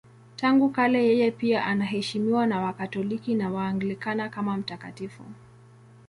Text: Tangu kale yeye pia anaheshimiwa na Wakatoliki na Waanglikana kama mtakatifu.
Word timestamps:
Tangu 0.35 0.69
kale 0.69 1.05
yeye 1.07 1.31
pia 1.31 1.65
anaheshimiwa 1.65 2.47
na 2.47 2.61
Wakatoliki 2.61 3.35
na 3.35 3.51
Waanglikana 3.51 4.29
kama 4.29 4.57
mtakatifu. 4.57 5.23